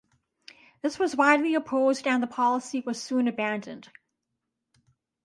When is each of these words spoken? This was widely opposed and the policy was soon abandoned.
This 0.81 0.97
was 0.97 1.15
widely 1.15 1.53
opposed 1.53 2.07
and 2.07 2.23
the 2.23 2.25
policy 2.25 2.81
was 2.83 2.99
soon 2.99 3.27
abandoned. 3.27 3.89